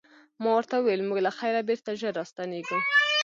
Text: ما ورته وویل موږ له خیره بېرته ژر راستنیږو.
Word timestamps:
ما 0.41 0.49
ورته 0.55 0.75
وویل 0.77 1.01
موږ 1.09 1.19
له 1.25 1.31
خیره 1.37 1.61
بېرته 1.69 1.89
ژر 2.01 2.13
راستنیږو. 2.19 2.77